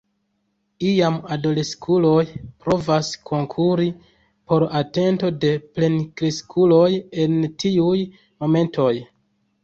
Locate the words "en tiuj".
7.25-7.99